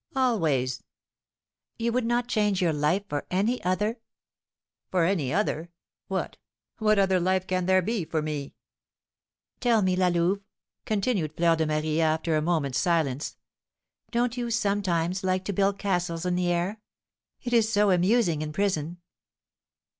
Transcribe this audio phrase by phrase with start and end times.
[0.15, 0.81] "Always."
[1.77, 3.99] "You would not change your life for any other?"
[4.89, 5.69] "For any other?
[6.07, 6.37] What
[6.79, 8.55] what other life can there be for me?"
[9.59, 10.41] "Tell me, La Louve,"
[10.85, 13.37] continued Fleur de Marie, after a moment's silence,
[14.09, 16.81] "don't you sometimes like to build castles in the air?
[17.43, 18.97] It is so amusing in prison."